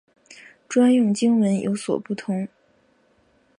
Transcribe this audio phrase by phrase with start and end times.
[0.67, 2.47] 专用经文有所不同。